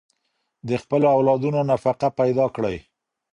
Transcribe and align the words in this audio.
د 0.67 0.69
خپلو 0.83 1.07
اولادونو 1.15 1.59
نفقه 1.71 2.07
پيدا 2.19 2.45
کړئ. 2.55 2.77